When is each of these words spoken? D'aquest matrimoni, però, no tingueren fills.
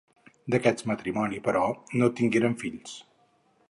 D'aquest 0.53 0.81
matrimoni, 0.93 1.43
però, 1.49 1.63
no 2.03 2.11
tingueren 2.23 2.61
fills. 2.67 3.01